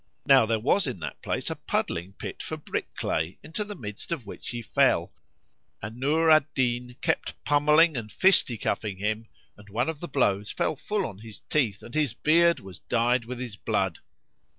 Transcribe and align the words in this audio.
Now 0.25 0.47
there 0.47 0.57
was 0.57 0.87
in 0.87 0.99
that 1.01 1.21
place 1.21 1.51
a 1.51 1.55
puddling 1.55 2.13
pit 2.13 2.41
for 2.41 2.57
brick 2.57 2.95
clay,[FN#34] 2.95 3.37
into 3.43 3.63
the 3.63 3.75
midst 3.75 4.11
of 4.11 4.25
which 4.25 4.49
he 4.49 4.63
fell, 4.63 5.13
and 5.79 5.97
Nur 5.97 6.31
al 6.31 6.41
Din 6.55 6.95
kept 7.01 7.35
pummelling 7.45 7.95
and 7.95 8.09
fisti 8.09 8.59
cuffing 8.59 8.97
him, 8.97 9.27
and 9.57 9.69
one 9.69 9.89
of 9.89 9.99
the 9.99 10.07
blows 10.07 10.49
fell 10.49 10.75
full 10.75 11.05
on 11.05 11.19
his 11.19 11.41
teeth, 11.41 11.83
and 11.83 11.93
his 11.93 12.15
beard 12.15 12.59
was 12.59 12.79
dyed 12.79 13.25
with 13.25 13.37
his 13.37 13.55
blood. 13.55 13.99